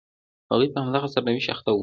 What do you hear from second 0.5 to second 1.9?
هغوی په همدغه سرنوشت اخته وو.